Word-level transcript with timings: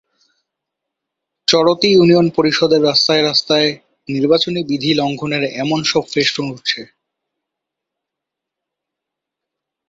চরতী 1.47 1.89
union 1.91 2.27
পরিষদের 2.37 2.81
রাস্তায় 2.83 3.23
রাস্তায় 3.23 3.69
নির্বাচনী 4.09 4.61
বিধি 4.63 4.91
লঙ্ঘনের 4.93 5.43
এমন 5.63 5.79
সব 5.83 6.03
ফেস্টুন 6.13 6.45
উড়ছে। 6.51 6.81